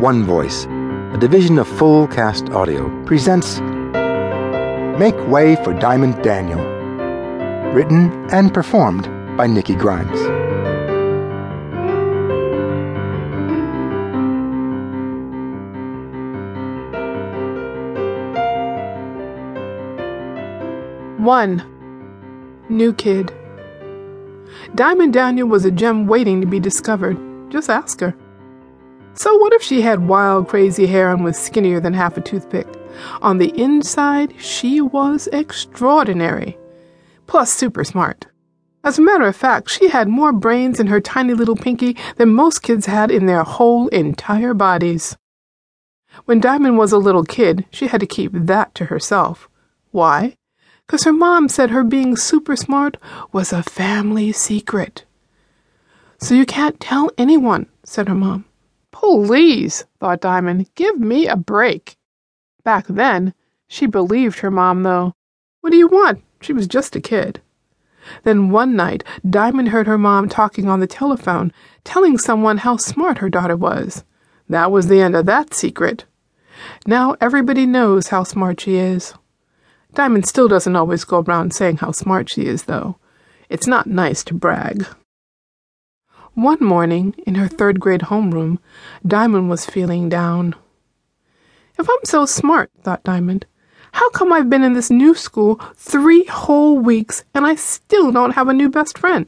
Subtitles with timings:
[0.00, 3.60] One Voice, a division of Full Cast Audio, presents
[5.00, 6.60] Make Way for Dyamonde Daniel.
[7.72, 9.04] Written and performed
[9.38, 10.20] by Nikki Grimes.
[21.18, 21.62] One.
[22.68, 23.32] New kid.
[24.74, 27.16] Dyamonde Daniel was a gem waiting to be discovered.
[27.50, 28.14] Just ask her.
[29.16, 32.66] So, what if she had wild, crazy hair and was skinnier than half a toothpick?
[33.22, 36.58] On the inside, she was extraordinary.
[37.26, 38.26] Plus, super smart.
[38.84, 42.34] As a matter of fact, she had more brains in her tiny little pinky than
[42.34, 45.16] most kids had in their whole entire bodies.
[46.26, 49.48] When Dyamonde was a little kid, she had to keep that to herself.
[49.90, 50.36] Why?
[50.86, 52.96] Because her mom said her being super smart
[53.32, 55.04] was a family secret.
[56.18, 58.45] So you can't tell anyone, said her mom.
[58.98, 61.96] Please, thought Dyamonde, give me a break.
[62.64, 63.34] Back then,
[63.68, 65.12] she believed her mom, though.
[65.60, 66.24] What do you want?
[66.40, 67.42] She was just a kid.
[68.24, 71.52] Then one night, Dyamonde heard her mom talking on the telephone,
[71.84, 74.02] telling someone how smart her daughter was.
[74.48, 76.06] That was the end of that secret.
[76.86, 79.12] Now everybody knows how smart she is.
[79.92, 82.96] Dyamonde still doesn't always go around saying how smart she is, though.
[83.50, 84.86] It's not nice to brag.
[86.36, 88.58] One morning, in her third grade homeroom,
[89.02, 90.54] Dyamonde was feeling down.
[91.78, 93.44] If I'm so smart, thought Dyamonde,
[93.92, 98.32] how come I've been in this new school three whole weeks and I still don't
[98.32, 99.26] have a new best friend?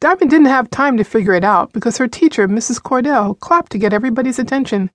[0.00, 2.80] Dyamonde didn't have time to figure it out because her teacher, Mrs.
[2.80, 4.90] Cordell, clapped to get everybody's attention.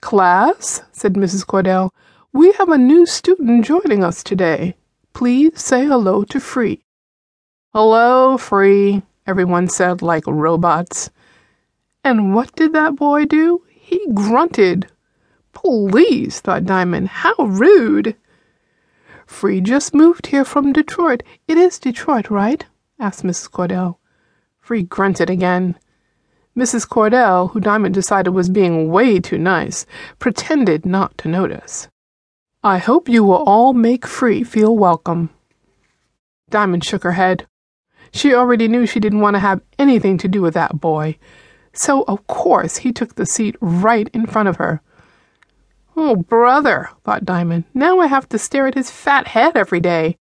[0.00, 1.46] Class, said Mrs.
[1.46, 1.90] Cordell,
[2.32, 4.74] we have a new student joining us today.
[5.12, 6.82] Please say hello to Free.
[7.72, 11.10] Hello, Free, everyone said like robots.
[12.04, 13.62] And what did that boy do?
[13.68, 14.90] He grunted.
[15.52, 18.16] Please, thought Dyamonde, how rude.
[19.26, 21.22] Free just moved here from Detroit.
[21.48, 22.64] It is Detroit, right?
[22.98, 23.50] asked Mrs.
[23.50, 23.96] Cordell.
[24.60, 25.76] Free grunted again.
[26.56, 26.88] Mrs.
[26.88, 29.84] Cordell, who Dyamonde decided was being way too nice,
[30.18, 31.88] pretended not to notice.
[32.62, 35.30] I hope you will all make Free feel welcome.
[36.50, 37.46] Dyamonde shook her head.
[38.12, 41.18] She already knew she didn't want to have anything to do with that boy,
[41.72, 44.80] so of course he took the seat right in front of her.
[45.96, 50.16] Oh, brother, thought Dyamonde, now I have to stare at his fat head every day.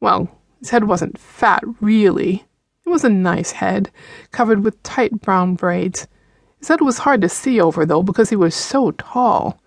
[0.00, 2.44] Well, his head wasn't fat, really.
[2.84, 3.90] It was a nice head,
[4.32, 6.08] covered with tight brown braids.
[6.58, 9.60] His head was hard to see over, though, because he was so tall.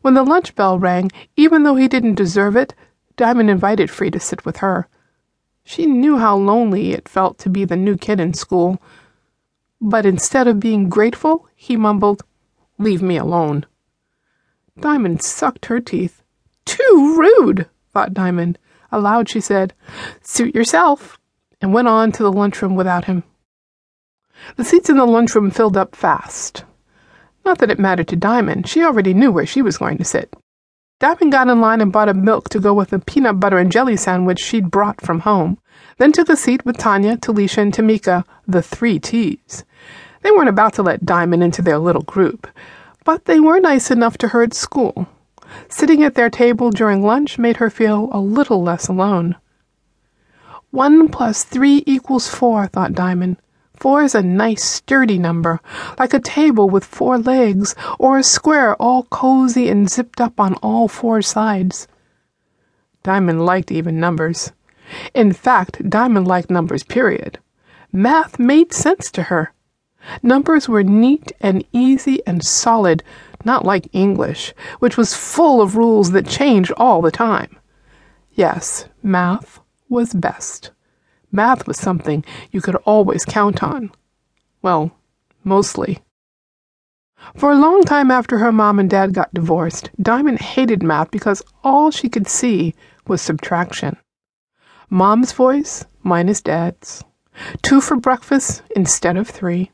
[0.00, 2.74] When the lunch bell rang, even though he didn't deserve it,
[3.16, 4.88] Dyamonde invited Free to sit with her.
[5.68, 8.80] She knew how lonely it felt to be the new kid in school.
[9.80, 12.22] But instead of being grateful, he mumbled,
[12.78, 13.66] Leave me alone.
[14.78, 16.22] Dyamonde sucked her teeth.
[16.66, 18.58] Too rude, thought Dyamonde.
[18.92, 19.74] Aloud she said,
[20.22, 21.18] Suit yourself,
[21.60, 23.24] and went on to the lunchroom without him.
[24.54, 26.64] The seats in the lunchroom filled up fast.
[27.44, 30.32] Not that it mattered to Dyamonde, she already knew where she was going to sit.
[30.98, 33.70] Dyamonde got in line and bought a milk to go with a peanut butter and
[33.70, 35.58] jelly sandwich she'd brought from home,
[35.98, 39.64] then took a seat with Tanya, Talisha, and Tamika, the three T's.
[40.22, 42.48] They weren't about to let Dyamonde into their little group,
[43.04, 45.06] but they were nice enough to her at school.
[45.68, 49.36] Sitting at their table during lunch made her feel a little less alone.
[50.70, 53.36] One plus three equals four, thought Dyamonde.
[53.76, 55.60] Four is a nice, sturdy number,
[55.98, 60.54] like a table with four legs, or a square all cozy and zipped up on
[60.62, 61.86] all four sides.
[63.04, 64.52] Dyamonde liked even numbers.
[65.14, 67.38] In fact, Dyamonde liked numbers, period.
[67.92, 69.52] Math made sense to her.
[70.22, 73.02] Numbers were neat and easy and solid,
[73.44, 77.56] not like English, which was full of rules that changed all the time.
[78.32, 80.70] Yes, math was best.
[81.36, 83.90] Math was something you could always count on.
[84.62, 84.92] Well,
[85.44, 85.98] mostly.
[87.34, 91.42] For a long time after her mom and dad got divorced, Dyamonde hated math because
[91.62, 92.74] all she could see
[93.06, 93.98] was subtraction.
[94.88, 97.04] Mom's voice minus dad's.
[97.60, 99.70] Two for breakfast instead of three.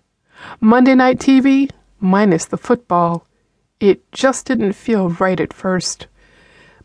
[0.60, 1.70] Monday night TV
[2.00, 3.24] minus the football.
[3.78, 6.08] It just didn't feel right at first.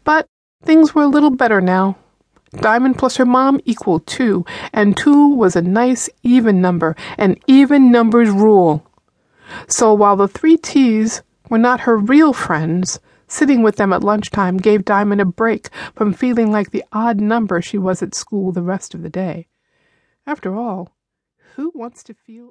[0.03, 0.27] But
[0.61, 1.97] things were a little better now.
[2.53, 7.91] Dyamonde plus her mom equaled two, and two was a nice even number, and even
[7.91, 8.85] numbers rule.
[9.67, 14.57] So while the three T's were not her real friends, sitting with them at lunchtime
[14.57, 18.61] gave Dyamonde a break from feeling like the odd number she was at school the
[18.61, 19.47] rest of the day.
[20.25, 20.95] After all,
[21.55, 22.45] who wants to feel